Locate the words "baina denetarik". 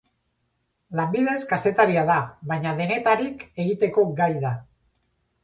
2.53-3.45